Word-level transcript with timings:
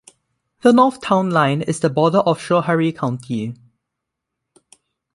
The 0.63 0.73
north 0.73 0.99
town 0.99 1.29
line 1.29 1.61
is 1.61 1.79
the 1.79 1.89
border 1.91 2.21
of 2.21 2.39
Schoharie 2.39 2.97
County. 2.97 3.53